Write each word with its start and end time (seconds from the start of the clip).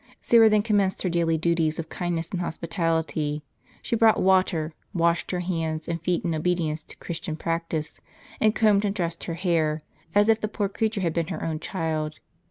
Syra 0.19 0.49
then 0.49 0.63
commenced 0.63 1.03
her 1.03 1.09
daily 1.11 1.37
duties 1.37 1.77
of 1.77 1.87
kindness 1.89 2.31
and 2.31 2.41
hospitality; 2.41 3.43
she 3.83 3.95
brought 3.95 4.19
water, 4.19 4.73
washed 4.95 5.29
her 5.29 5.41
hands 5.41 5.87
and 5.87 6.01
feet 6.01 6.25
in 6.25 6.33
obedience 6.33 6.81
to 6.85 6.97
Christian 6.97 7.35
d4f® 7.35 7.39
practice, 7.43 8.01
and 8.39 8.55
combed 8.55 8.83
and 8.83 8.95
dressed 8.95 9.25
her 9.25 9.35
hair, 9.35 9.83
as 10.15 10.27
if 10.27 10.41
the 10.41 10.47
poor 10.47 10.69
creature 10.69 11.01
had 11.01 11.13
been 11.13 11.27
her 11.27 11.43
own 11.45 11.59
child. 11.59 12.19